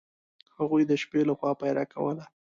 هغوی 0.57 0.83
د 0.87 0.91
شپې 1.01 1.21
له 1.29 1.33
خوا 1.39 1.51
پیره 1.59 1.83
کوله. 1.93 2.25